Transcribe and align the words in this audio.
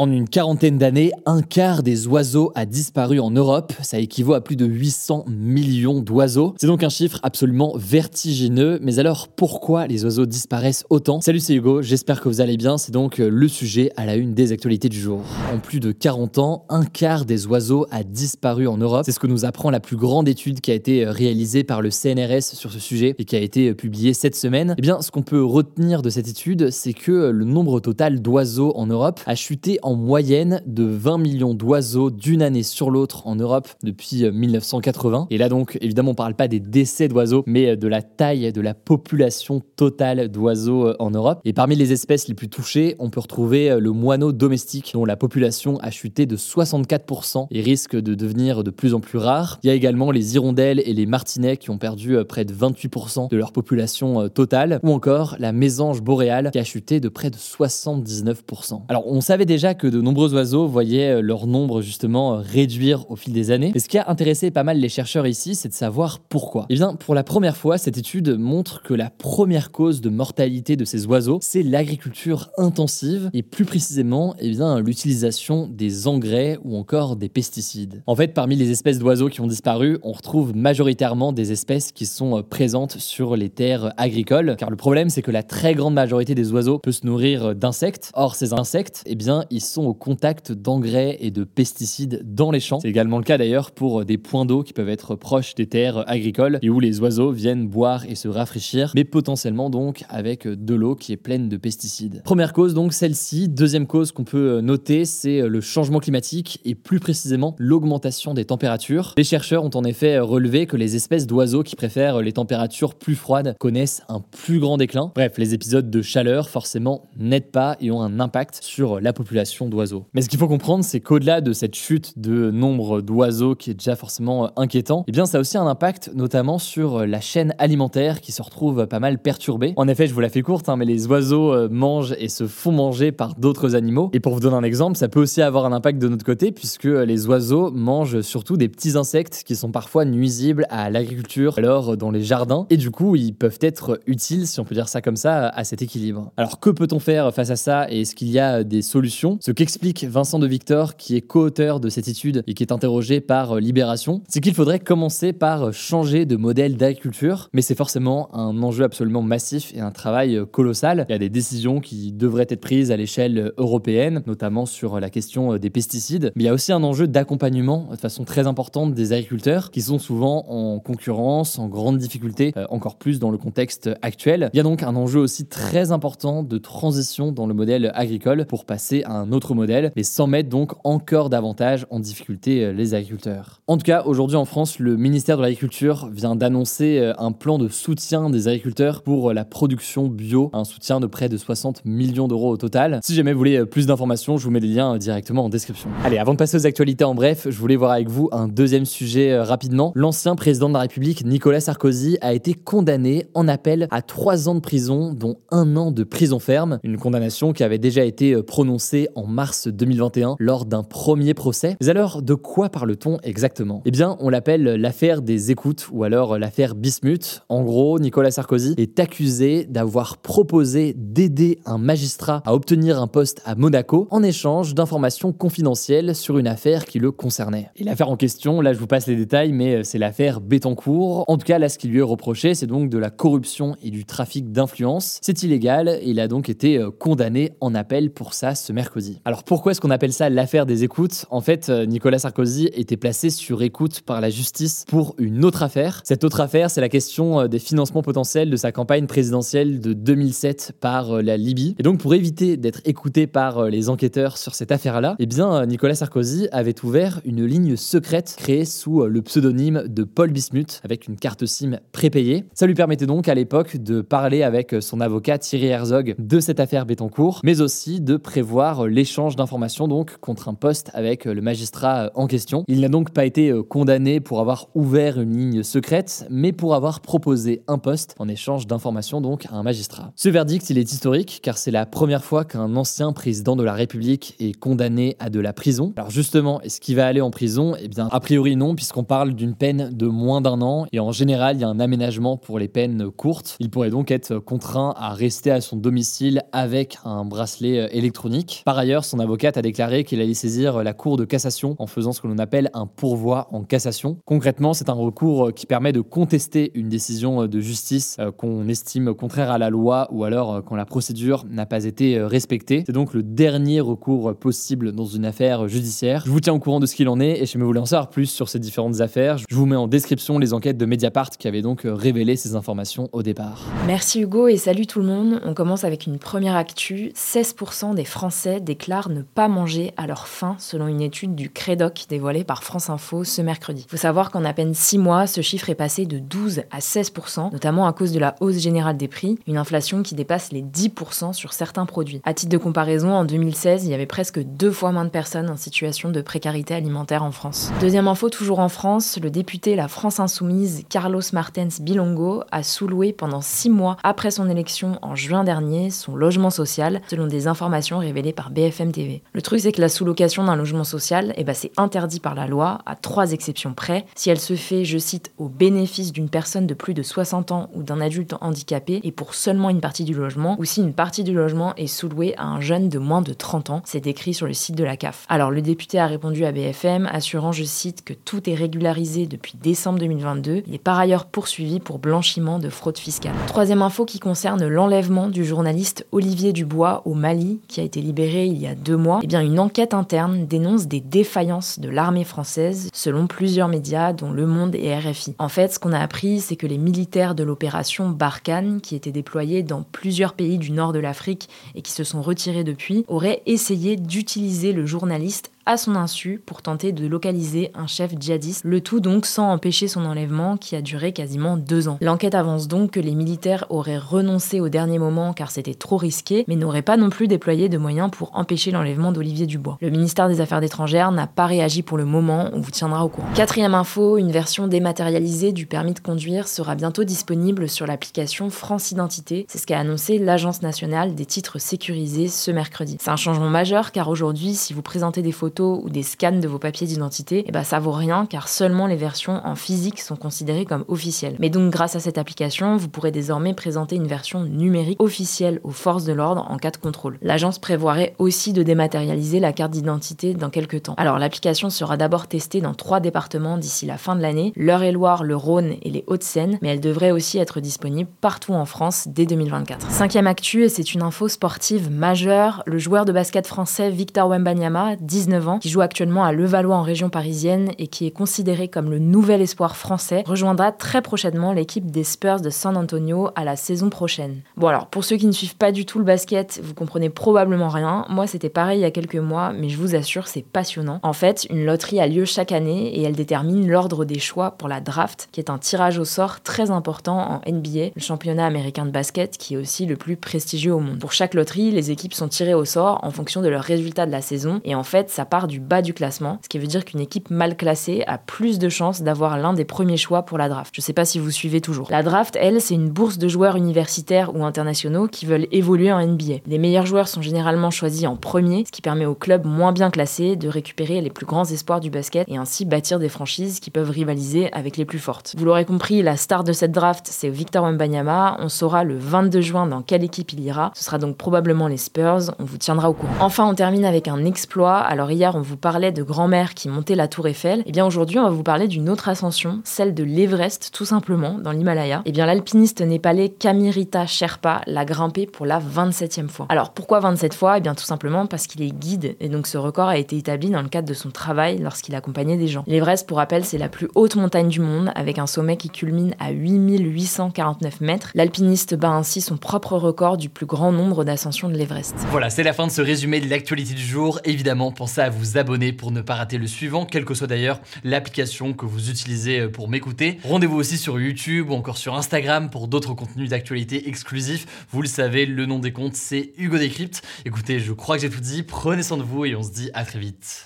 En 0.00 0.10
une 0.10 0.30
quarantaine 0.30 0.78
d'années, 0.78 1.12
un 1.26 1.42
quart 1.42 1.82
des 1.82 2.06
oiseaux 2.06 2.52
a 2.54 2.64
disparu 2.64 3.20
en 3.20 3.30
Europe. 3.30 3.74
Ça 3.82 3.98
équivaut 3.98 4.32
à 4.32 4.40
plus 4.40 4.56
de 4.56 4.64
800 4.64 5.26
millions 5.28 6.00
d'oiseaux. 6.00 6.54
C'est 6.56 6.68
donc 6.68 6.82
un 6.82 6.88
chiffre 6.88 7.20
absolument 7.22 7.74
vertigineux. 7.76 8.78
Mais 8.80 8.98
alors, 8.98 9.28
pourquoi 9.28 9.86
les 9.86 10.06
oiseaux 10.06 10.24
disparaissent 10.24 10.86
autant? 10.88 11.20
Salut, 11.20 11.40
c'est 11.40 11.54
Hugo. 11.54 11.82
J'espère 11.82 12.22
que 12.22 12.30
vous 12.30 12.40
allez 12.40 12.56
bien. 12.56 12.78
C'est 12.78 12.92
donc 12.92 13.18
le 13.18 13.46
sujet 13.46 13.92
à 13.98 14.06
la 14.06 14.16
une 14.16 14.32
des 14.32 14.52
actualités 14.52 14.88
du 14.88 14.98
jour. 14.98 15.20
En 15.54 15.58
plus 15.58 15.80
de 15.80 15.92
40 15.92 16.38
ans, 16.38 16.64
un 16.70 16.86
quart 16.86 17.26
des 17.26 17.46
oiseaux 17.46 17.84
a 17.90 18.02
disparu 18.02 18.68
en 18.68 18.78
Europe. 18.78 19.02
C'est 19.04 19.12
ce 19.12 19.20
que 19.20 19.26
nous 19.26 19.44
apprend 19.44 19.68
la 19.68 19.80
plus 19.80 19.96
grande 19.96 20.28
étude 20.28 20.62
qui 20.62 20.70
a 20.70 20.74
été 20.74 21.04
réalisée 21.04 21.62
par 21.62 21.82
le 21.82 21.90
CNRS 21.90 22.54
sur 22.54 22.72
ce 22.72 22.78
sujet 22.78 23.14
et 23.18 23.26
qui 23.26 23.36
a 23.36 23.40
été 23.40 23.74
publiée 23.74 24.14
cette 24.14 24.34
semaine. 24.34 24.74
Eh 24.78 24.80
bien, 24.80 25.02
ce 25.02 25.10
qu'on 25.10 25.20
peut 25.20 25.44
retenir 25.44 26.00
de 26.00 26.08
cette 26.08 26.28
étude, 26.28 26.70
c'est 26.70 26.94
que 26.94 27.28
le 27.28 27.44
nombre 27.44 27.80
total 27.80 28.22
d'oiseaux 28.22 28.72
en 28.76 28.86
Europe 28.86 29.20
a 29.26 29.34
chuté 29.34 29.78
en 29.82 29.89
moyenne 29.94 30.62
de 30.66 30.84
20 30.84 31.18
millions 31.18 31.54
d'oiseaux 31.54 32.10
d'une 32.10 32.42
année 32.42 32.62
sur 32.62 32.90
l'autre 32.90 33.26
en 33.26 33.36
Europe 33.36 33.68
depuis 33.82 34.30
1980. 34.30 35.28
Et 35.30 35.38
là 35.38 35.48
donc, 35.48 35.78
évidemment, 35.80 36.12
on 36.12 36.14
parle 36.14 36.34
pas 36.34 36.48
des 36.48 36.60
décès 36.60 37.08
d'oiseaux, 37.08 37.42
mais 37.46 37.76
de 37.76 37.88
la 37.88 38.02
taille 38.02 38.52
de 38.52 38.60
la 38.60 38.74
population 38.74 39.62
totale 39.76 40.28
d'oiseaux 40.28 40.94
en 40.98 41.10
Europe. 41.10 41.40
Et 41.44 41.52
parmi 41.52 41.76
les 41.76 41.92
espèces 41.92 42.28
les 42.28 42.34
plus 42.34 42.48
touchées, 42.48 42.96
on 42.98 43.10
peut 43.10 43.20
retrouver 43.20 43.78
le 43.78 43.90
moineau 43.92 44.32
domestique, 44.32 44.90
dont 44.94 45.04
la 45.04 45.16
population 45.16 45.78
a 45.80 45.90
chuté 45.90 46.26
de 46.26 46.36
64% 46.36 47.46
et 47.50 47.60
risque 47.60 47.96
de 47.96 48.14
devenir 48.14 48.64
de 48.64 48.70
plus 48.70 48.94
en 48.94 49.00
plus 49.00 49.18
rare. 49.18 49.58
Il 49.62 49.68
y 49.68 49.70
a 49.70 49.74
également 49.74 50.10
les 50.10 50.34
hirondelles 50.34 50.82
et 50.84 50.92
les 50.92 51.06
martinets 51.06 51.56
qui 51.56 51.70
ont 51.70 51.78
perdu 51.78 52.16
près 52.28 52.44
de 52.44 52.52
28% 52.52 53.30
de 53.30 53.36
leur 53.36 53.52
population 53.52 54.28
totale, 54.28 54.80
ou 54.82 54.90
encore 54.90 55.36
la 55.38 55.52
mésange 55.52 56.02
boréale 56.02 56.50
qui 56.50 56.58
a 56.58 56.64
chuté 56.64 57.00
de 57.00 57.08
près 57.08 57.30
de 57.30 57.36
79%. 57.36 58.82
Alors 58.88 59.06
on 59.06 59.20
savait 59.20 59.46
déjà 59.46 59.69
que 59.74 59.86
de 59.86 60.00
nombreux 60.00 60.34
oiseaux 60.34 60.66
voyaient 60.66 61.22
leur 61.22 61.46
nombre 61.46 61.82
justement 61.82 62.36
réduire 62.36 63.10
au 63.10 63.16
fil 63.16 63.32
des 63.32 63.50
années. 63.50 63.70
Mais 63.74 63.80
ce 63.80 63.88
qui 63.88 63.98
a 63.98 64.08
intéressé 64.08 64.50
pas 64.50 64.64
mal 64.64 64.78
les 64.78 64.88
chercheurs 64.88 65.26
ici, 65.26 65.54
c'est 65.54 65.68
de 65.68 65.74
savoir 65.74 66.18
pourquoi. 66.18 66.66
Et 66.68 66.74
bien, 66.74 66.94
pour 66.94 67.14
la 67.14 67.24
première 67.24 67.56
fois, 67.56 67.78
cette 67.78 67.98
étude 67.98 68.36
montre 68.38 68.82
que 68.82 68.94
la 68.94 69.10
première 69.10 69.70
cause 69.70 70.00
de 70.00 70.10
mortalité 70.10 70.76
de 70.76 70.84
ces 70.84 71.06
oiseaux, 71.06 71.38
c'est 71.42 71.62
l'agriculture 71.62 72.50
intensive 72.56 73.30
et 73.32 73.42
plus 73.42 73.64
précisément, 73.64 74.34
eh 74.40 74.50
bien, 74.50 74.80
l'utilisation 74.80 75.68
des 75.68 76.06
engrais 76.06 76.58
ou 76.64 76.76
encore 76.76 77.16
des 77.16 77.28
pesticides. 77.28 78.02
En 78.06 78.16
fait, 78.16 78.28
parmi 78.28 78.56
les 78.56 78.70
espèces 78.70 78.98
d'oiseaux 78.98 79.28
qui 79.28 79.40
ont 79.40 79.46
disparu, 79.46 79.98
on 80.02 80.12
retrouve 80.12 80.54
majoritairement 80.54 81.32
des 81.32 81.52
espèces 81.52 81.92
qui 81.92 82.06
sont 82.06 82.42
présentes 82.42 82.98
sur 82.98 83.36
les 83.36 83.48
terres 83.48 83.92
agricoles, 83.96 84.56
car 84.58 84.70
le 84.70 84.76
problème, 84.76 85.10
c'est 85.10 85.22
que 85.22 85.30
la 85.30 85.42
très 85.42 85.74
grande 85.74 85.94
majorité 85.94 86.34
des 86.34 86.52
oiseaux 86.52 86.78
peut 86.78 86.92
se 86.92 87.06
nourrir 87.06 87.54
d'insectes. 87.54 88.10
Or, 88.14 88.34
ces 88.34 88.52
insectes, 88.52 89.02
eh 89.06 89.14
bien, 89.14 89.44
ils 89.50 89.59
sont 89.60 89.84
au 89.84 89.94
contact 89.94 90.52
d'engrais 90.52 91.16
et 91.20 91.30
de 91.30 91.44
pesticides 91.44 92.22
dans 92.24 92.50
les 92.50 92.60
champs. 92.60 92.80
C'est 92.80 92.88
également 92.88 93.18
le 93.18 93.24
cas 93.24 93.38
d'ailleurs 93.38 93.70
pour 93.70 94.04
des 94.04 94.18
points 94.18 94.44
d'eau 94.44 94.62
qui 94.62 94.72
peuvent 94.72 94.88
être 94.88 95.14
proches 95.14 95.54
des 95.54 95.66
terres 95.66 96.04
agricoles 96.08 96.58
et 96.62 96.70
où 96.70 96.80
les 96.80 97.00
oiseaux 97.00 97.32
viennent 97.32 97.68
boire 97.68 98.04
et 98.06 98.14
se 98.14 98.28
rafraîchir, 98.28 98.92
mais 98.94 99.04
potentiellement 99.04 99.70
donc 99.70 100.04
avec 100.08 100.46
de 100.46 100.74
l'eau 100.74 100.94
qui 100.94 101.12
est 101.12 101.16
pleine 101.16 101.48
de 101.48 101.56
pesticides. 101.56 102.22
Première 102.24 102.52
cause 102.52 102.74
donc 102.74 102.92
celle-ci. 102.92 103.48
Deuxième 103.48 103.86
cause 103.86 104.12
qu'on 104.12 104.24
peut 104.24 104.60
noter, 104.60 105.04
c'est 105.04 105.46
le 105.46 105.60
changement 105.60 106.00
climatique 106.00 106.60
et 106.64 106.74
plus 106.74 107.00
précisément 107.00 107.54
l'augmentation 107.58 108.34
des 108.34 108.44
températures. 108.44 109.14
Les 109.16 109.24
chercheurs 109.24 109.64
ont 109.64 109.70
en 109.74 109.84
effet 109.84 110.18
relevé 110.18 110.66
que 110.66 110.76
les 110.76 110.96
espèces 110.96 111.26
d'oiseaux 111.26 111.62
qui 111.62 111.76
préfèrent 111.76 112.20
les 112.20 112.32
températures 112.32 112.94
plus 112.94 113.14
froides 113.14 113.56
connaissent 113.58 114.02
un 114.08 114.20
plus 114.20 114.58
grand 114.58 114.76
déclin. 114.76 115.12
Bref, 115.14 115.34
les 115.38 115.54
épisodes 115.54 115.90
de 115.90 116.02
chaleur 116.02 116.48
forcément 116.48 117.08
n'aident 117.16 117.50
pas 117.50 117.76
et 117.80 117.90
ont 117.90 118.02
un 118.02 118.20
impact 118.20 118.60
sur 118.62 119.00
la 119.00 119.12
population 119.12 119.49
d'oiseaux. 119.68 120.06
Mais 120.14 120.22
ce 120.22 120.28
qu'il 120.28 120.38
faut 120.38 120.48
comprendre, 120.48 120.84
c'est 120.84 121.00
qu'au-delà 121.00 121.40
de 121.40 121.52
cette 121.52 121.74
chute 121.74 122.18
de 122.18 122.50
nombre 122.50 123.00
d'oiseaux 123.00 123.54
qui 123.54 123.70
est 123.70 123.74
déjà 123.74 123.96
forcément 123.96 124.50
inquiétant, 124.58 125.04
eh 125.06 125.12
bien 125.12 125.26
ça 125.26 125.38
a 125.38 125.40
aussi 125.40 125.58
un 125.58 125.66
impact 125.66 126.10
notamment 126.14 126.58
sur 126.58 127.06
la 127.06 127.20
chaîne 127.20 127.54
alimentaire 127.58 128.20
qui 128.20 128.32
se 128.32 128.42
retrouve 128.42 128.86
pas 128.86 129.00
mal 129.00 129.18
perturbée. 129.18 129.72
En 129.76 129.88
effet, 129.88 130.06
je 130.06 130.14
vous 130.14 130.20
la 130.20 130.28
fais 130.28 130.42
courte, 130.42 130.68
hein, 130.68 130.76
mais 130.76 130.84
les 130.84 131.06
oiseaux 131.06 131.68
mangent 131.68 132.14
et 132.18 132.28
se 132.28 132.46
font 132.46 132.72
manger 132.72 133.12
par 133.12 133.34
d'autres 133.34 133.74
animaux. 133.74 134.10
Et 134.12 134.20
pour 134.20 134.34
vous 134.34 134.40
donner 134.40 134.56
un 134.56 134.62
exemple, 134.62 134.96
ça 134.96 135.08
peut 135.08 135.20
aussi 135.20 135.42
avoir 135.42 135.64
un 135.64 135.72
impact 135.72 135.98
de 135.98 136.08
notre 136.08 136.24
côté 136.24 136.52
puisque 136.52 136.84
les 136.84 137.26
oiseaux 137.26 137.70
mangent 137.70 138.20
surtout 138.20 138.56
des 138.56 138.68
petits 138.68 138.96
insectes 138.96 139.42
qui 139.44 139.56
sont 139.56 139.70
parfois 139.70 140.04
nuisibles 140.04 140.66
à 140.70 140.90
l'agriculture, 140.90 141.54
alors 141.58 141.96
dans 141.96 142.10
les 142.10 142.22
jardins, 142.22 142.66
et 142.70 142.76
du 142.76 142.90
coup 142.90 143.16
ils 143.16 143.32
peuvent 143.32 143.58
être 143.60 144.00
utiles, 144.06 144.46
si 144.46 144.60
on 144.60 144.64
peut 144.64 144.74
dire 144.74 144.88
ça 144.88 145.00
comme 145.00 145.16
ça, 145.16 145.48
à 145.48 145.64
cet 145.64 145.82
équilibre. 145.82 146.32
Alors 146.36 146.60
que 146.60 146.70
peut-on 146.70 146.98
faire 146.98 147.32
face 147.34 147.50
à 147.50 147.56
ça 147.56 147.90
et 147.90 148.02
est-ce 148.02 148.14
qu'il 148.14 148.30
y 148.30 148.38
a 148.38 148.64
des 148.64 148.82
solutions? 148.82 149.38
Ce 149.42 149.52
qu'explique 149.52 150.04
Vincent 150.04 150.38
de 150.38 150.46
Victor, 150.46 150.96
qui 150.96 151.16
est 151.16 151.22
co-auteur 151.22 151.80
de 151.80 151.88
cette 151.88 152.08
étude 152.08 152.42
et 152.46 152.52
qui 152.52 152.62
est 152.62 152.72
interrogé 152.72 153.22
par 153.22 153.56
Libération, 153.56 154.20
c'est 154.28 154.42
qu'il 154.42 154.52
faudrait 154.52 154.80
commencer 154.80 155.32
par 155.32 155.72
changer 155.72 156.26
de 156.26 156.36
modèle 156.36 156.76
d'agriculture, 156.76 157.48
mais 157.54 157.62
c'est 157.62 157.74
forcément 157.74 158.28
un 158.36 158.62
enjeu 158.62 158.84
absolument 158.84 159.22
massif 159.22 159.72
et 159.74 159.80
un 159.80 159.92
travail 159.92 160.38
colossal. 160.52 161.06
Il 161.08 161.12
y 161.12 161.14
a 161.14 161.18
des 161.18 161.30
décisions 161.30 161.80
qui 161.80 162.12
devraient 162.12 162.48
être 162.50 162.60
prises 162.60 162.90
à 162.90 162.98
l'échelle 162.98 163.52
européenne, 163.56 164.22
notamment 164.26 164.66
sur 164.66 165.00
la 165.00 165.08
question 165.08 165.56
des 165.56 165.70
pesticides, 165.70 166.32
mais 166.36 166.44
il 166.44 166.46
y 166.46 166.50
a 166.50 166.52
aussi 166.52 166.72
un 166.72 166.82
enjeu 166.82 167.08
d'accompagnement 167.08 167.88
de 167.92 167.96
façon 167.96 168.24
très 168.24 168.46
importante 168.46 168.92
des 168.92 169.14
agriculteurs 169.14 169.70
qui 169.70 169.80
sont 169.80 169.98
souvent 169.98 170.44
en 170.48 170.80
concurrence, 170.80 171.58
en 171.58 171.68
grande 171.68 171.96
difficulté, 171.96 172.52
euh, 172.58 172.66
encore 172.68 172.98
plus 172.98 173.18
dans 173.18 173.30
le 173.30 173.38
contexte 173.38 173.88
actuel. 174.02 174.50
Il 174.52 174.58
y 174.58 174.60
a 174.60 174.64
donc 174.64 174.82
un 174.82 174.96
enjeu 174.96 175.20
aussi 175.20 175.46
très 175.46 175.92
important 175.92 176.42
de 176.42 176.58
transition 176.58 177.32
dans 177.32 177.46
le 177.46 177.54
modèle 177.54 177.90
agricole 177.94 178.44
pour 178.44 178.66
passer 178.66 179.02
à 179.04 179.12
un 179.12 179.29
autre 179.32 179.54
modèle, 179.54 179.92
mais 179.96 180.02
sans 180.02 180.26
mettre 180.26 180.48
donc 180.48 180.72
encore 180.84 181.30
davantage 181.30 181.86
en 181.90 182.00
difficulté 182.00 182.64
euh, 182.64 182.72
les 182.72 182.94
agriculteurs. 182.94 183.60
En 183.66 183.76
tout 183.76 183.84
cas, 183.84 184.02
aujourd'hui 184.04 184.36
en 184.36 184.44
France, 184.44 184.78
le 184.78 184.96
ministère 184.96 185.36
de 185.36 185.42
l'Agriculture 185.42 186.08
vient 186.12 186.36
d'annoncer 186.36 186.98
euh, 186.98 187.12
un 187.18 187.32
plan 187.32 187.58
de 187.58 187.68
soutien 187.68 188.30
des 188.30 188.48
agriculteurs 188.48 189.02
pour 189.02 189.32
la 189.32 189.44
production 189.44 190.08
bio, 190.08 190.50
un 190.52 190.64
soutien 190.64 191.00
de 191.00 191.06
près 191.06 191.28
de 191.28 191.36
60 191.36 191.84
millions 191.84 192.28
d'euros 192.28 192.50
au 192.50 192.56
total. 192.56 193.00
Si 193.02 193.14
jamais 193.14 193.32
vous 193.32 193.38
voulez 193.38 193.64
plus 193.66 193.86
d'informations, 193.86 194.36
je 194.36 194.44
vous 194.44 194.50
mets 194.50 194.60
les 194.60 194.68
liens 194.68 194.96
directement 194.98 195.44
en 195.44 195.48
description. 195.48 195.90
Allez, 196.04 196.18
avant 196.18 196.32
de 196.32 196.38
passer 196.38 196.56
aux 196.56 196.66
actualités 196.66 197.04
en 197.04 197.14
bref, 197.14 197.46
je 197.48 197.58
voulais 197.58 197.76
voir 197.76 197.92
avec 197.92 198.08
vous 198.08 198.28
un 198.32 198.48
deuxième 198.48 198.84
sujet 198.84 199.38
rapidement. 199.40 199.92
L'ancien 199.94 200.34
président 200.36 200.68
de 200.68 200.74
la 200.74 200.80
République, 200.80 201.24
Nicolas 201.24 201.60
Sarkozy, 201.60 202.18
a 202.20 202.32
été 202.34 202.54
condamné 202.54 203.26
en 203.34 203.48
appel 203.48 203.88
à 203.90 204.02
trois 204.02 204.48
ans 204.48 204.54
de 204.54 204.60
prison, 204.60 205.12
dont 205.12 205.36
un 205.50 205.76
an 205.76 205.90
de 205.90 206.04
prison 206.04 206.38
ferme. 206.38 206.78
Une 206.82 206.98
condamnation 206.98 207.52
qui 207.52 207.62
avait 207.62 207.78
déjà 207.78 208.04
été 208.04 208.42
prononcée 208.42 209.08
en 209.14 209.19
mars 209.26 209.68
2021 209.68 210.36
lors 210.38 210.64
d'un 210.64 210.82
premier 210.82 211.34
procès. 211.34 211.76
Mais 211.80 211.88
alors, 211.88 212.22
de 212.22 212.34
quoi 212.34 212.68
parle-t-on 212.68 213.18
exactement? 213.22 213.82
Eh 213.84 213.90
bien, 213.90 214.16
on 214.20 214.28
l'appelle 214.28 214.62
l'affaire 214.62 215.22
des 215.22 215.50
écoutes 215.50 215.88
ou 215.92 216.04
alors 216.04 216.38
l'affaire 216.38 216.74
Bismuth. 216.74 217.42
En 217.48 217.62
gros, 217.62 217.98
Nicolas 217.98 218.30
Sarkozy 218.30 218.74
est 218.76 218.98
accusé 219.00 219.64
d'avoir 219.64 220.18
proposé 220.18 220.94
d'aider 220.96 221.58
un 221.66 221.78
magistrat 221.78 222.42
à 222.44 222.54
obtenir 222.54 223.00
un 223.00 223.06
poste 223.06 223.42
à 223.44 223.54
Monaco 223.54 224.08
en 224.10 224.22
échange 224.22 224.74
d'informations 224.74 225.32
confidentielles 225.32 226.14
sur 226.14 226.38
une 226.38 226.48
affaire 226.48 226.84
qui 226.84 226.98
le 226.98 227.10
concernait. 227.12 227.70
Et 227.76 227.84
l'affaire 227.84 228.10
en 228.10 228.16
question, 228.16 228.60
là 228.60 228.72
je 228.72 228.78
vous 228.78 228.86
passe 228.86 229.06
les 229.06 229.16
détails, 229.16 229.52
mais 229.52 229.84
c'est 229.84 229.98
l'affaire 229.98 230.40
Bettencourt. 230.40 231.24
En 231.28 231.36
tout 231.36 231.46
cas, 231.46 231.58
là 231.58 231.68
ce 231.68 231.78
qui 231.78 231.88
lui 231.88 231.98
est 231.98 232.02
reproché, 232.02 232.54
c'est 232.54 232.66
donc 232.66 232.90
de 232.90 232.98
la 232.98 233.10
corruption 233.10 233.76
et 233.82 233.90
du 233.90 234.04
trafic 234.04 234.52
d'influence. 234.52 235.18
C'est 235.22 235.42
illégal 235.42 235.88
et 235.88 236.10
il 236.10 236.20
a 236.20 236.28
donc 236.28 236.48
été 236.48 236.84
condamné 236.98 237.52
en 237.60 237.74
appel 237.74 238.10
pour 238.10 238.34
ça 238.34 238.54
ce 238.54 238.72
mercredi. 238.72 239.09
Alors 239.24 239.44
pourquoi 239.44 239.72
est-ce 239.72 239.80
qu'on 239.80 239.90
appelle 239.90 240.12
ça 240.12 240.28
l'affaire 240.28 240.66
des 240.66 240.84
écoutes? 240.84 241.26
En 241.30 241.40
fait, 241.40 241.68
euh, 241.68 241.86
Nicolas 241.86 242.18
Sarkozy 242.18 242.70
était 242.74 242.96
placé 242.96 243.30
sur 243.30 243.62
écoute 243.62 244.00
par 244.00 244.20
la 244.20 244.30
justice 244.30 244.84
pour 244.88 245.14
une 245.18 245.44
autre 245.44 245.62
affaire. 245.62 246.00
Cette 246.04 246.24
autre 246.24 246.40
affaire, 246.40 246.70
c'est 246.70 246.80
la 246.80 246.88
question 246.88 247.40
euh, 247.40 247.48
des 247.48 247.58
financements 247.58 248.02
potentiels 248.02 248.50
de 248.50 248.56
sa 248.56 248.72
campagne 248.72 249.06
présidentielle 249.06 249.80
de 249.80 249.92
2007 249.92 250.72
par 250.80 251.16
euh, 251.16 251.22
la 251.22 251.36
Libye. 251.36 251.74
Et 251.78 251.82
donc 251.82 252.00
pour 252.00 252.14
éviter 252.14 252.56
d'être 252.56 252.80
écouté 252.84 253.26
par 253.26 253.64
les 253.64 253.88
enquêteurs 253.88 254.36
sur 254.38 254.54
cette 254.54 254.72
affaire-là, 254.72 255.16
eh 255.18 255.26
bien 255.26 255.64
Nicolas 255.66 255.94
Sarkozy 255.94 256.48
avait 256.52 256.74
ouvert 256.84 257.20
une 257.24 257.44
ligne 257.44 257.76
secrète 257.76 258.34
créée 258.38 258.64
sous 258.64 259.04
le 259.04 259.22
pseudonyme 259.22 259.84
de 259.86 260.04
Paul 260.04 260.30
Bismuth 260.30 260.80
avec 260.84 261.08
une 261.08 261.16
carte 261.16 261.46
SIM 261.46 261.78
prépayée. 261.92 262.44
Ça 262.54 262.66
lui 262.66 262.74
permettait 262.74 263.06
donc 263.06 263.28
à 263.28 263.34
l'époque 263.34 263.76
de 263.76 264.00
parler 264.00 264.42
avec 264.42 264.74
son 264.80 265.00
avocat 265.00 265.38
Thierry 265.38 265.66
Herzog 265.66 266.14
de 266.18 266.40
cette 266.40 266.60
affaire 266.60 266.86
Bettencourt, 266.86 267.40
mais 267.44 267.60
aussi 267.60 268.00
de 268.00 268.16
prévoir 268.16 268.86
l'échange 269.00 269.34
d'informations 269.34 269.88
donc 269.88 270.18
contre 270.18 270.50
un 270.50 270.54
poste 270.54 270.90
avec 270.92 271.24
le 271.24 271.40
magistrat 271.40 272.10
en 272.14 272.26
question. 272.26 272.64
Il 272.68 272.82
n'a 272.82 272.90
donc 272.90 273.12
pas 273.12 273.24
été 273.24 273.50
condamné 273.66 274.20
pour 274.20 274.40
avoir 274.40 274.66
ouvert 274.74 275.18
une 275.18 275.34
ligne 275.34 275.62
secrète, 275.62 276.26
mais 276.28 276.52
pour 276.52 276.74
avoir 276.74 277.00
proposé 277.00 277.62
un 277.66 277.78
poste 277.78 278.14
en 278.18 278.28
échange 278.28 278.66
d'informations 278.66 279.22
donc 279.22 279.46
à 279.46 279.54
un 279.54 279.62
magistrat. 279.62 280.12
Ce 280.16 280.28
verdict, 280.28 280.68
il 280.68 280.76
est 280.76 280.92
historique 280.92 281.40
car 281.42 281.56
c'est 281.56 281.70
la 281.70 281.86
première 281.86 282.22
fois 282.22 282.44
qu'un 282.44 282.76
ancien 282.76 283.14
président 283.14 283.56
de 283.56 283.62
la 283.62 283.72
République 283.72 284.36
est 284.38 284.52
condamné 284.52 285.16
à 285.18 285.30
de 285.30 285.40
la 285.40 285.54
prison. 285.54 285.94
Alors 285.96 286.10
justement, 286.10 286.60
est-ce 286.60 286.78
qu'il 286.78 286.96
va 286.96 287.06
aller 287.06 287.22
en 287.22 287.30
prison? 287.30 287.76
Eh 287.80 287.88
bien, 287.88 288.06
a 288.12 288.20
priori 288.20 288.54
non, 288.54 288.74
puisqu'on 288.74 289.04
parle 289.04 289.32
d'une 289.32 289.54
peine 289.54 289.88
de 289.94 290.08
moins 290.08 290.42
d'un 290.42 290.60
an 290.60 290.84
et 290.92 291.00
en 291.00 291.12
général, 291.12 291.56
il 291.56 291.60
y 291.60 291.64
a 291.64 291.68
un 291.68 291.80
aménagement 291.80 292.36
pour 292.36 292.58
les 292.58 292.68
peines 292.68 293.10
courtes. 293.10 293.56
Il 293.60 293.70
pourrait 293.70 293.88
donc 293.88 294.10
être 294.10 294.38
contraint 294.38 294.92
à 294.98 295.14
rester 295.14 295.50
à 295.50 295.62
son 295.62 295.78
domicile 295.78 296.42
avec 296.52 296.98
un 297.06 297.24
bracelet 297.24 297.80
euh, 297.80 297.88
électronique. 297.92 298.62
Ailleurs, 298.80 299.04
son 299.04 299.20
avocate 299.20 299.56
a 299.56 299.62
déclaré 299.62 300.02
qu'il 300.02 300.20
allait 300.20 300.34
saisir 300.34 300.82
la 300.82 300.92
Cour 300.92 301.16
de 301.16 301.24
cassation 301.24 301.76
en 301.78 301.86
faisant 301.86 302.12
ce 302.12 302.20
que 302.20 302.26
l'on 302.26 302.38
appelle 302.38 302.70
un 302.74 302.86
pourvoi 302.86 303.46
en 303.52 303.62
cassation. 303.62 304.18
Concrètement, 304.24 304.74
c'est 304.74 304.88
un 304.88 304.94
recours 304.94 305.48
euh, 305.48 305.52
qui 305.52 305.66
permet 305.66 305.92
de 305.92 306.00
contester 306.00 306.72
une 306.74 306.88
décision 306.88 307.42
euh, 307.42 307.46
de 307.48 307.60
justice 307.60 308.16
qu'on 308.36 308.68
estime 308.68 309.14
contraire 309.14 309.50
à 309.50 309.58
la 309.58 309.70
loi 309.70 310.08
ou 310.10 310.24
alors 310.24 310.64
quand 310.64 310.74
la 310.74 310.84
procédure 310.84 311.44
n'a 311.48 311.66
pas 311.66 311.84
été 311.84 312.20
respectée. 312.20 312.82
C'est 312.86 312.92
donc 312.92 313.14
le 313.14 313.22
dernier 313.22 313.80
recours 313.80 314.34
possible 314.34 314.92
dans 314.92 315.04
une 315.04 315.24
affaire 315.24 315.68
judiciaire. 315.68 316.22
Je 316.26 316.30
vous 316.30 316.40
tiens 316.40 316.54
au 316.54 316.58
courant 316.58 316.80
de 316.80 316.86
ce 316.86 316.94
qu'il 316.94 317.08
en 317.08 317.20
est 317.20 317.40
et 317.40 317.46
si 317.46 317.58
vous 317.58 317.66
voulez 317.66 317.80
en 317.80 317.86
savoir 317.86 318.10
plus 318.10 318.26
sur 318.26 318.48
ces 318.48 318.58
différentes 318.58 319.00
affaires, 319.00 319.38
je 319.38 319.54
vous 319.54 319.66
mets 319.66 319.76
en 319.76 319.88
description 319.88 320.38
les 320.38 320.52
enquêtes 320.52 320.78
de 320.78 320.86
Mediapart 320.86 321.30
qui 321.30 321.48
avaient 321.48 321.62
donc 321.62 321.82
révélé 321.84 322.36
ces 322.36 322.56
informations 322.56 323.08
au 323.12 323.22
départ. 323.22 323.64
Merci 323.86 324.22
Hugo 324.22 324.48
et 324.48 324.56
salut 324.56 324.86
tout 324.86 325.00
le 325.00 325.06
monde. 325.06 325.40
On 325.44 325.54
commence 325.54 325.84
avec 325.84 326.06
une 326.06 326.18
première 326.18 326.56
actu. 326.56 327.12
16% 327.14 327.94
des 327.94 328.04
Français 328.04 328.60
déclarent 328.70 329.08
ne 329.08 329.22
pas 329.22 329.48
manger 329.48 329.92
à 329.96 330.06
leur 330.06 330.28
faim 330.28 330.54
selon 330.58 330.86
une 330.86 331.00
étude 331.00 331.34
du 331.34 331.50
Crédoc 331.50 332.04
dévoilée 332.08 332.44
par 332.44 332.62
France 332.62 332.88
Info 332.88 333.24
ce 333.24 333.42
mercredi. 333.42 333.84
Il 333.88 333.90
faut 333.90 333.96
savoir 333.96 334.30
qu'en 334.30 334.44
à 334.44 334.52
peine 334.52 334.74
6 334.74 334.98
mois, 334.98 335.26
ce 335.26 335.40
chiffre 335.40 335.70
est 335.70 335.74
passé 335.74 336.06
de 336.06 336.20
12 336.20 336.62
à 336.70 336.78
16%, 336.78 337.50
notamment 337.50 337.88
à 337.88 337.92
cause 337.92 338.12
de 338.12 338.20
la 338.20 338.36
hausse 338.38 338.58
générale 338.58 338.96
des 338.96 339.08
prix, 339.08 339.40
une 339.48 339.56
inflation 339.56 340.04
qui 340.04 340.14
dépasse 340.14 340.52
les 340.52 340.62
10% 340.62 341.32
sur 341.32 341.52
certains 341.52 341.84
produits. 341.84 342.20
À 342.24 342.32
titre 342.32 342.52
de 342.52 342.58
comparaison, 342.58 343.12
en 343.12 343.24
2016, 343.24 343.86
il 343.86 343.90
y 343.90 343.94
avait 343.94 344.06
presque 344.06 344.38
deux 344.38 344.70
fois 344.70 344.92
moins 344.92 345.04
de 345.04 345.10
personnes 345.10 345.50
en 345.50 345.56
situation 345.56 346.10
de 346.10 346.20
précarité 346.20 346.74
alimentaire 346.74 347.24
en 347.24 347.32
France. 347.32 347.72
Deuxième 347.80 348.06
info, 348.06 348.30
toujours 348.30 348.60
en 348.60 348.68
France, 348.68 349.18
le 349.20 349.30
député 349.30 349.74
La 349.74 349.88
France 349.88 350.20
Insoumise, 350.20 350.84
Carlos 350.88 351.22
Martens 351.32 351.80
Bilongo, 351.80 352.44
a 352.52 352.62
sous-loué 352.62 353.12
pendant 353.12 353.40
6 353.40 353.68
mois 353.68 353.96
après 354.04 354.30
son 354.30 354.48
élection 354.48 355.00
en 355.02 355.16
juin 355.16 355.42
dernier 355.42 355.90
son 355.90 356.14
logement 356.14 356.50
social, 356.50 357.00
selon 357.10 357.26
des 357.26 357.48
informations 357.48 357.98
révélées 357.98 358.32
par 358.32 358.50
BFM 358.50 358.59
TV. 358.68 359.22
Le 359.32 359.42
truc, 359.42 359.60
c'est 359.60 359.72
que 359.72 359.80
la 359.80 359.88
sous-location 359.88 360.44
d'un 360.44 360.56
logement 360.56 360.84
social, 360.84 361.32
eh 361.36 361.44
ben, 361.44 361.54
c'est 361.54 361.72
interdit 361.76 362.20
par 362.20 362.34
la 362.34 362.46
loi, 362.46 362.78
à 362.86 362.94
trois 362.94 363.32
exceptions 363.32 363.74
près, 363.74 364.04
si 364.14 364.30
elle 364.30 364.40
se 364.40 364.54
fait, 364.54 364.84
je 364.84 364.98
cite, 364.98 365.32
au 365.38 365.48
bénéfice 365.48 366.12
d'une 366.12 366.28
personne 366.28 366.66
de 366.66 366.74
plus 366.74 366.94
de 366.94 367.02
60 367.02 367.52
ans 367.52 367.70
ou 367.74 367.82
d'un 367.82 368.00
adulte 368.00 368.34
handicapé, 368.40 369.00
et 369.02 369.12
pour 369.12 369.34
seulement 369.34 369.70
une 369.70 369.80
partie 369.80 370.04
du 370.04 370.14
logement, 370.14 370.56
ou 370.58 370.64
si 370.64 370.80
une 370.80 370.92
partie 370.92 371.24
du 371.24 371.32
logement 371.32 371.74
est 371.76 371.86
sous-louée 371.86 372.34
à 372.36 372.44
un 372.44 372.60
jeune 372.60 372.88
de 372.88 372.98
moins 372.98 373.22
de 373.22 373.32
30 373.32 373.70
ans. 373.70 373.82
C'est 373.84 374.00
décrit 374.00 374.34
sur 374.34 374.46
le 374.46 374.52
site 374.52 374.76
de 374.76 374.84
la 374.84 374.96
CAF. 374.96 375.24
Alors, 375.28 375.50
le 375.50 375.62
député 375.62 375.98
a 375.98 376.06
répondu 376.06 376.44
à 376.44 376.52
BFM, 376.52 377.08
assurant, 377.10 377.52
je 377.52 377.64
cite, 377.64 378.04
que 378.04 378.14
tout 378.14 378.48
est 378.48 378.54
régularisé 378.54 379.26
depuis 379.26 379.54
décembre 379.60 379.98
2022. 379.98 380.62
Il 380.66 380.74
est 380.74 380.78
par 380.78 380.98
ailleurs 380.98 381.26
poursuivi 381.26 381.80
pour 381.80 381.98
blanchiment 381.98 382.58
de 382.58 382.68
fraude 382.68 382.98
fiscale. 382.98 383.34
Troisième 383.46 383.82
info 383.82 384.04
qui 384.04 384.18
concerne 384.18 384.66
l'enlèvement 384.66 385.28
du 385.28 385.44
journaliste 385.44 386.06
Olivier 386.12 386.52
Dubois 386.52 387.02
au 387.04 387.14
Mali, 387.14 387.60
qui 387.68 387.80
a 387.80 387.84
été 387.84 388.00
libéré 388.00 388.49
il 388.50 388.58
y 388.58 388.66
a 388.66 388.74
deux 388.74 388.96
mois, 388.96 389.20
eh 389.22 389.26
bien 389.26 389.40
une 389.40 389.58
enquête 389.58 389.94
interne 389.94 390.46
dénonce 390.46 390.86
des 390.86 391.00
défaillances 391.00 391.78
de 391.78 391.88
l'armée 391.88 392.24
française, 392.24 392.88
selon 392.92 393.26
plusieurs 393.26 393.68
médias, 393.68 394.12
dont 394.12 394.30
Le 394.30 394.46
Monde 394.46 394.74
et 394.74 394.94
RFI. 394.94 395.34
En 395.38 395.48
fait, 395.48 395.72
ce 395.72 395.78
qu'on 395.78 395.92
a 395.92 395.98
appris, 395.98 396.40
c'est 396.40 396.56
que 396.56 396.66
les 396.66 396.78
militaires 396.78 397.34
de 397.34 397.44
l'opération 397.44 398.10
Barkhane, 398.10 398.80
qui 398.80 398.94
étaient 398.96 399.12
déployés 399.12 399.62
dans 399.62 399.82
plusieurs 399.82 400.34
pays 400.34 400.58
du 400.58 400.72
nord 400.72 400.92
de 400.92 400.98
l'Afrique 400.98 401.48
et 401.74 401.82
qui 401.82 401.92
se 401.92 402.04
sont 402.04 402.22
retirés 402.22 402.64
depuis, 402.64 403.04
auraient 403.08 403.42
essayé 403.46 403.96
d'utiliser 403.96 404.72
le 404.72 404.86
journaliste 404.86 405.50
à 405.66 405.76
son 405.76 405.94
insu 405.94 406.40
pour 406.44 406.62
tenter 406.62 406.92
de 406.92 407.06
localiser 407.06 407.70
un 407.74 407.86
chef 407.86 408.12
djihadiste, 408.18 408.62
le 408.64 408.80
tout 408.80 409.00
donc 409.00 409.26
sans 409.26 409.50
empêcher 409.50 409.88
son 409.88 410.04
enlèvement 410.04 410.56
qui 410.56 410.74
a 410.74 410.82
duré 410.82 411.12
quasiment 411.12 411.56
deux 411.56 411.88
ans. 411.88 411.98
L'enquête 412.00 412.34
avance 412.34 412.66
donc 412.66 412.92
que 412.92 413.00
les 413.00 413.14
militaires 413.14 413.66
auraient 413.68 413.98
renoncé 413.98 414.60
au 414.60 414.68
dernier 414.68 414.98
moment 414.98 415.32
car 415.32 415.50
c'était 415.50 415.74
trop 415.74 415.96
risqué, 415.96 416.44
mais 416.48 416.56
n'auraient 416.56 416.82
pas 416.82 416.96
non 416.96 417.10
plus 417.10 417.28
déployé 417.28 417.68
de 417.68 417.78
moyens 417.78 418.10
pour 418.10 418.30
empêcher 418.34 418.70
l'enlèvement 418.70 419.12
d'Olivier 419.12 419.46
Dubois. 419.46 419.78
Le 419.80 419.90
ministère 419.90 420.28
des 420.28 420.40
Affaires 420.40 420.62
étrangères 420.62 421.12
n'a 421.12 421.26
pas 421.26 421.46
réagi 421.46 421.82
pour 421.82 421.98
le 421.98 422.04
moment, 422.04 422.50
on 422.52 422.60
vous 422.60 422.70
tiendra 422.70 423.04
au 423.04 423.08
courant. 423.08 423.28
Quatrième 423.34 423.74
info, 423.74 424.16
une 424.16 424.32
version 424.32 424.66
dématérialisée 424.66 425.52
du 425.52 425.66
permis 425.66 425.94
de 425.94 426.00
conduire 426.00 426.48
sera 426.48 426.74
bientôt 426.74 427.04
disponible 427.04 427.68
sur 427.68 427.86
l'application 427.86 428.50
France 428.50 428.90
Identité, 428.90 429.46
c'est 429.48 429.58
ce 429.58 429.66
qu'a 429.66 429.78
annoncé 429.78 430.18
l'Agence 430.18 430.62
nationale 430.62 431.14
des 431.14 431.26
titres 431.26 431.58
sécurisés 431.58 432.28
ce 432.28 432.50
mercredi. 432.50 432.96
C'est 433.00 433.10
un 433.10 433.16
changement 433.16 433.50
majeur 433.50 433.92
car 433.92 434.08
aujourd'hui, 434.08 434.54
si 434.54 434.72
vous 434.72 434.82
présentez 434.82 435.22
des 435.22 435.32
photos 435.32 435.49
ou 435.58 435.88
des 435.88 436.02
scans 436.02 436.38
de 436.38 436.48
vos 436.48 436.58
papiers 436.58 436.86
d'identité, 436.86 437.40
et 437.40 437.44
eh 437.48 437.52
ben 437.52 437.64
ça 437.64 437.80
vaut 437.80 437.90
rien 437.92 438.26
car 438.26 438.48
seulement 438.48 438.86
les 438.86 438.96
versions 438.96 439.40
en 439.44 439.54
physique 439.54 440.00
sont 440.00 440.16
considérées 440.16 440.64
comme 440.64 440.84
officielles. 440.88 441.36
Mais 441.38 441.50
donc 441.50 441.72
grâce 441.72 441.96
à 441.96 442.00
cette 442.00 442.18
application, 442.18 442.76
vous 442.76 442.88
pourrez 442.88 443.10
désormais 443.10 443.54
présenter 443.54 443.96
une 443.96 444.06
version 444.06 444.44
numérique 444.44 445.02
officielle 445.02 445.60
aux 445.64 445.70
forces 445.70 446.04
de 446.04 446.12
l'ordre 446.12 446.46
en 446.48 446.56
cas 446.56 446.70
de 446.70 446.76
contrôle. 446.76 447.18
L'agence 447.22 447.58
prévoirait 447.58 448.14
aussi 448.18 448.52
de 448.52 448.62
dématérialiser 448.62 449.40
la 449.40 449.52
carte 449.52 449.72
d'identité 449.72 450.34
dans 450.34 450.50
quelques 450.50 450.84
temps. 450.84 450.94
Alors 450.96 451.18
l'application 451.18 451.70
sera 451.70 451.96
d'abord 451.96 452.26
testée 452.26 452.60
dans 452.60 452.74
trois 452.74 453.00
départements 453.00 453.58
d'ici 453.58 453.86
la 453.86 453.98
fin 453.98 454.16
de 454.16 454.22
l'année, 454.22 454.52
l'Eure-et-Loire, 454.56 455.24
le 455.24 455.36
Rhône 455.36 455.74
et 455.82 455.90
les 455.90 456.04
Hauts-de-Seine, 456.06 456.58
mais 456.62 456.68
elle 456.68 456.80
devrait 456.80 457.10
aussi 457.10 457.38
être 457.38 457.60
disponible 457.60 458.10
partout 458.20 458.52
en 458.52 458.66
France 458.66 459.08
dès 459.08 459.26
2024. 459.26 459.90
Cinquième 459.90 460.26
actu, 460.26 460.64
et 460.64 460.68
c'est 460.68 460.94
une 460.94 461.02
info 461.02 461.28
sportive 461.28 461.90
majeure, 461.90 462.62
le 462.66 462.78
joueur 462.78 463.04
de 463.04 463.12
basket 463.12 463.46
français 463.46 463.90
Victor 463.90 464.28
Wembanyama, 464.28 464.96
19 464.96 465.39
qui 465.60 465.68
joue 465.68 465.80
actuellement 465.80 466.24
à 466.24 466.32
Levallois 466.32 466.76
en 466.76 466.82
région 466.82 467.10
parisienne 467.10 467.70
et 467.78 467.86
qui 467.86 468.06
est 468.06 468.10
considéré 468.10 468.68
comme 468.68 468.90
le 468.90 468.98
nouvel 468.98 469.40
espoir 469.40 469.76
français, 469.76 470.22
rejoindra 470.26 470.72
très 470.72 471.02
prochainement 471.02 471.52
l'équipe 471.52 471.90
des 471.90 472.04
Spurs 472.04 472.40
de 472.40 472.50
San 472.50 472.76
Antonio 472.76 473.30
à 473.34 473.44
la 473.44 473.56
saison 473.56 473.90
prochaine. 473.90 474.40
Bon 474.56 474.68
alors, 474.68 474.86
pour 474.86 475.04
ceux 475.04 475.16
qui 475.16 475.26
ne 475.26 475.32
suivent 475.32 475.56
pas 475.56 475.72
du 475.72 475.84
tout 475.84 475.98
le 475.98 476.04
basket, 476.04 476.60
vous 476.62 476.74
comprenez 476.74 477.10
probablement 477.10 477.68
rien. 477.68 478.04
Moi, 478.08 478.26
c'était 478.26 478.48
pareil 478.48 478.80
il 478.80 478.82
y 478.82 478.86
a 478.86 478.90
quelques 478.90 479.16
mois, 479.16 479.52
mais 479.52 479.68
je 479.68 479.76
vous 479.76 479.94
assure, 479.94 480.28
c'est 480.28 480.44
passionnant. 480.44 481.00
En 481.02 481.12
fait, 481.12 481.46
une 481.50 481.64
loterie 481.64 482.00
a 482.00 482.06
lieu 482.06 482.24
chaque 482.24 482.52
année 482.52 482.98
et 482.98 483.02
elle 483.02 483.14
détermine 483.14 483.68
l'ordre 483.68 484.04
des 484.04 484.18
choix 484.18 484.52
pour 484.52 484.68
la 484.68 484.80
draft, 484.80 485.28
qui 485.32 485.40
est 485.40 485.50
un 485.50 485.58
tirage 485.58 485.98
au 485.98 486.04
sort 486.04 486.40
très 486.40 486.70
important 486.70 487.40
en 487.46 487.50
NBA, 487.50 487.90
le 487.94 488.00
championnat 488.00 488.46
américain 488.46 488.86
de 488.86 488.90
basket, 488.90 489.36
qui 489.36 489.54
est 489.54 489.56
aussi 489.56 489.86
le 489.86 489.96
plus 489.96 490.16
prestigieux 490.16 490.74
au 490.74 490.80
monde. 490.80 490.98
Pour 490.98 491.12
chaque 491.12 491.34
loterie, 491.34 491.70
les 491.70 491.90
équipes 491.90 492.14
sont 492.14 492.28
tirées 492.28 492.54
au 492.54 492.64
sort 492.64 493.00
en 493.02 493.10
fonction 493.10 493.42
de 493.42 493.48
leurs 493.48 493.62
résultats 493.62 494.06
de 494.06 494.12
la 494.12 494.22
saison, 494.22 494.60
et 494.64 494.74
en 494.74 494.84
fait, 494.84 495.10
ça 495.10 495.24
part 495.30 495.46
du 495.46 495.60
bas 495.60 495.80
du 495.80 495.94
classement, 495.94 496.38
ce 496.42 496.48
qui 496.48 496.58
veut 496.58 496.66
dire 496.66 496.84
qu'une 496.84 497.00
équipe 497.00 497.30
mal 497.30 497.56
classée 497.56 498.04
a 498.06 498.18
plus 498.18 498.58
de 498.58 498.68
chances 498.68 499.02
d'avoir 499.02 499.38
l'un 499.38 499.54
des 499.54 499.64
premiers 499.64 499.96
choix 499.96 500.24
pour 500.24 500.36
la 500.36 500.48
draft. 500.48 500.74
Je 500.76 500.80
sais 500.80 500.92
pas 500.92 501.04
si 501.04 501.18
vous 501.18 501.30
suivez 501.30 501.60
toujours. 501.60 501.88
La 501.90 502.02
draft, 502.02 502.36
elle, 502.38 502.60
c'est 502.60 502.74
une 502.74 502.90
bourse 502.90 503.16
de 503.16 503.28
joueurs 503.28 503.56
universitaires 503.56 504.34
ou 504.34 504.44
internationaux 504.44 505.06
qui 505.06 505.26
veulent 505.26 505.46
évoluer 505.52 505.92
en 505.92 506.04
NBA. 506.04 506.40
Les 506.46 506.58
meilleurs 506.58 506.86
joueurs 506.86 507.08
sont 507.08 507.22
généralement 507.22 507.70
choisis 507.70 508.06
en 508.06 508.16
premier, 508.16 508.64
ce 508.66 508.72
qui 508.72 508.82
permet 508.82 509.06
aux 509.06 509.14
clubs 509.14 509.46
moins 509.46 509.72
bien 509.72 509.90
classés 509.90 510.36
de 510.36 510.48
récupérer 510.48 511.00
les 511.00 511.10
plus 511.10 511.26
grands 511.26 511.44
espoirs 511.44 511.80
du 511.80 511.90
basket 511.90 512.28
et 512.28 512.36
ainsi 512.36 512.64
bâtir 512.64 512.98
des 512.98 513.08
franchises 513.08 513.60
qui 513.60 513.70
peuvent 513.70 513.90
rivaliser 513.90 514.52
avec 514.52 514.76
les 514.76 514.84
plus 514.84 514.98
fortes. 514.98 515.34
Vous 515.38 515.44
l'aurez 515.44 515.64
compris, 515.64 516.02
la 516.02 516.16
star 516.16 516.44
de 516.44 516.52
cette 516.52 516.72
draft, 516.72 517.06
c'est 517.08 517.28
Victor 517.28 517.64
Wembanyama. 517.64 518.36
On 518.40 518.48
saura 518.48 518.84
le 518.84 518.98
22 518.98 519.40
juin 519.40 519.66
dans 519.66 519.82
quelle 519.82 520.04
équipe 520.04 520.32
il 520.32 520.40
ira. 520.40 520.72
Ce 520.74 520.84
sera 520.84 520.98
donc 520.98 521.16
probablement 521.16 521.68
les 521.68 521.76
Spurs. 521.76 522.34
On 522.38 522.44
vous 522.44 522.58
tiendra 522.58 522.90
au 522.90 522.94
courant. 522.94 523.12
Enfin, 523.20 523.46
on 523.46 523.54
termine 523.54 523.84
avec 523.84 524.08
un 524.08 524.24
exploit. 524.24 524.78
Alors 524.78 525.10
on 525.28 525.42
vous 525.42 525.56
parlait 525.56 525.92
de 525.92 526.02
grand-mère 526.02 526.54
qui 526.54 526.68
montait 526.68 526.94
la 526.94 527.06
tour 527.06 527.28
Eiffel, 527.28 527.60
et 527.60 527.64
eh 527.66 527.72
bien 527.72 527.84
aujourd'hui 527.84 528.18
on 528.18 528.22
va 528.22 528.30
vous 528.30 528.42
parler 528.42 528.68
d'une 528.68 528.88
autre 528.88 529.08
ascension, 529.08 529.60
celle 529.64 529.92
de 529.92 530.02
l'Everest 530.02 530.70
tout 530.72 530.86
simplement, 530.86 531.38
dans 531.38 531.52
l'Himalaya. 531.52 531.98
Et 531.98 532.08
eh 532.08 532.12
bien 532.12 532.24
l'alpiniste 532.24 532.80
népalais 532.80 533.28
Kamirita 533.28 534.06
Sherpa 534.06 534.62
l'a 534.66 534.84
grimpé 534.84 535.26
pour 535.26 535.44
la 535.44 535.60
27e 535.60 536.28
fois. 536.28 536.46
Alors 536.48 536.70
pourquoi 536.70 537.00
27 537.00 537.34
fois? 537.34 537.58
Eh 537.58 537.60
bien 537.60 537.74
tout 537.74 537.84
simplement 537.84 538.26
parce 538.26 538.46
qu'il 538.46 538.62
est 538.62 538.72
guide, 538.72 539.16
et 539.20 539.28
donc 539.28 539.46
ce 539.46 539.58
record 539.58 539.88
a 539.88 539.98
été 539.98 540.16
établi 540.16 540.48
dans 540.48 540.62
le 540.62 540.68
cadre 540.68 540.88
de 540.88 540.94
son 540.94 541.10
travail 541.10 541.58
lorsqu'il 541.58 541.94
accompagnait 541.94 542.38
des 542.38 542.48
gens. 542.48 542.64
L'Everest, 542.66 543.06
pour 543.06 543.18
rappel, 543.18 543.44
c'est 543.44 543.58
la 543.58 543.68
plus 543.68 543.88
haute 543.94 544.16
montagne 544.16 544.48
du 544.48 544.60
monde, 544.60 544.90
avec 544.94 545.18
un 545.18 545.26
sommet 545.26 545.58
qui 545.58 545.68
culmine 545.68 546.14
à 546.18 546.30
8849 546.30 547.82
mètres. 547.82 548.10
L'alpiniste 548.14 548.74
bat 548.74 548.90
ainsi 548.90 549.20
son 549.20 549.36
propre 549.36 549.76
record 549.76 550.16
du 550.16 550.30
plus 550.30 550.46
grand 550.46 550.72
nombre 550.72 551.04
d'ascensions 551.04 551.48
de 551.48 551.56
l'Everest. 551.56 551.94
Voilà, 552.10 552.30
c'est 552.30 552.42
la 552.42 552.54
fin 552.54 552.66
de 552.66 552.72
ce 552.72 552.80
résumé 552.80 553.20
de 553.20 553.28
l'actualité 553.28 553.74
du 553.74 553.84
jour. 553.84 554.18
Évidemment, 554.24 554.72
pensez 554.72 555.00
vous 555.10 555.36
abonner 555.36 555.72
pour 555.72 555.90
ne 555.90 556.00
pas 556.00 556.14
rater 556.14 556.38
le 556.38 556.46
suivant, 556.46 556.86
quelle 556.86 557.04
que 557.04 557.14
soit 557.14 557.26
d'ailleurs 557.26 557.60
l'application 557.84 558.52
que 558.52 558.64
vous 558.64 558.90
utilisez 558.90 559.48
pour 559.48 559.68
m'écouter. 559.68 560.18
Rendez-vous 560.24 560.56
aussi 560.56 560.78
sur 560.78 560.98
YouTube 560.98 561.50
ou 561.50 561.54
encore 561.54 561.76
sur 561.76 561.94
Instagram 561.94 562.50
pour 562.50 562.68
d'autres 562.68 562.94
contenus 562.94 563.30
d'actualité 563.30 563.88
exclusifs. 563.88 564.66
Vous 564.70 564.82
le 564.82 564.88
savez, 564.88 565.26
le 565.26 565.46
nom 565.46 565.58
des 565.58 565.72
comptes, 565.72 565.96
c'est 565.96 566.32
Hugo 566.38 566.58
Décrypte. 566.58 567.02
Écoutez, 567.24 567.60
je 567.60 567.72
crois 567.72 567.96
que 567.96 568.02
j'ai 568.02 568.10
tout 568.10 568.20
dit. 568.20 568.42
Prenez 568.42 568.82
soin 568.82 568.96
de 568.96 569.02
vous 569.02 569.24
et 569.24 569.34
on 569.34 569.42
se 569.42 569.52
dit 569.52 569.70
à 569.74 569.84
très 569.84 569.98
vite. 569.98 570.44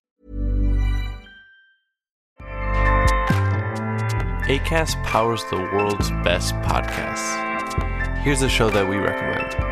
ACAST 4.47 4.99
powers 5.05 5.43
the 5.51 5.57
world's 5.73 6.11
best 6.23 6.55
podcasts. 6.61 7.35
Here's 8.23 8.43
a 8.43 8.49
show 8.49 8.69
that 8.69 8.87
we 8.87 8.99
recommend. 8.99 9.64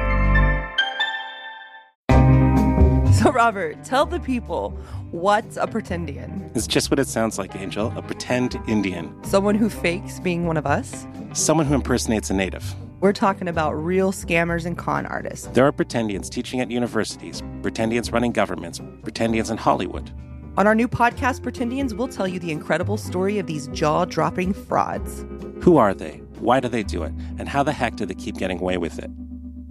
So, 3.22 3.30
Robert, 3.30 3.84
tell 3.84 4.04
the 4.04 4.18
people 4.18 4.70
what's 5.12 5.56
a 5.56 5.68
pretendian? 5.68 6.50
It's 6.56 6.66
just 6.66 6.90
what 6.90 6.98
it 6.98 7.06
sounds 7.06 7.38
like, 7.38 7.54
Angel 7.54 7.92
a 7.96 8.02
pretend 8.02 8.60
Indian. 8.66 9.14
Someone 9.22 9.54
who 9.54 9.68
fakes 9.70 10.18
being 10.18 10.48
one 10.48 10.56
of 10.56 10.66
us? 10.66 11.06
Someone 11.32 11.66
who 11.66 11.76
impersonates 11.76 12.30
a 12.30 12.34
native. 12.34 12.74
We're 12.98 13.12
talking 13.12 13.46
about 13.46 13.74
real 13.74 14.10
scammers 14.10 14.66
and 14.66 14.76
con 14.76 15.06
artists. 15.06 15.46
There 15.52 15.64
are 15.64 15.70
pretendians 15.70 16.30
teaching 16.30 16.60
at 16.60 16.68
universities, 16.68 17.42
pretendians 17.60 18.12
running 18.12 18.32
governments, 18.32 18.80
pretendians 18.80 19.52
in 19.52 19.56
Hollywood. 19.56 20.10
On 20.56 20.66
our 20.66 20.74
new 20.74 20.88
podcast, 20.88 21.42
Pretendians, 21.42 21.96
we'll 21.96 22.08
tell 22.08 22.26
you 22.26 22.40
the 22.40 22.50
incredible 22.50 22.96
story 22.96 23.38
of 23.38 23.46
these 23.46 23.68
jaw 23.68 24.04
dropping 24.04 24.52
frauds. 24.52 25.24
Who 25.62 25.76
are 25.76 25.94
they? 25.94 26.22
Why 26.40 26.58
do 26.58 26.66
they 26.66 26.82
do 26.82 27.04
it? 27.04 27.12
And 27.38 27.48
how 27.48 27.62
the 27.62 27.72
heck 27.72 27.94
do 27.94 28.04
they 28.04 28.14
keep 28.14 28.36
getting 28.36 28.58
away 28.58 28.78
with 28.78 28.98
it? 28.98 29.10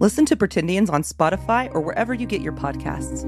Listen 0.02 0.26
to 0.26 0.36
Pretendians 0.36 0.90
on 0.90 1.04
Spotify 1.04 1.72
or 1.72 1.80
wherever 1.80 2.12
you 2.12 2.26
get 2.26 2.40
your 2.40 2.52
podcasts. 2.52 3.22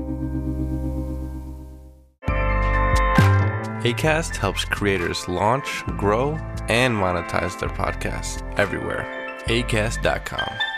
ACAST 3.85 4.35
helps 4.35 4.65
creators 4.65 5.29
launch, 5.29 5.85
grow, 5.97 6.33
and 6.69 6.97
monetize 6.97 7.57
their 7.61 7.69
podcasts 7.69 8.43
everywhere. 8.59 9.07
ACAST.com. 9.47 10.74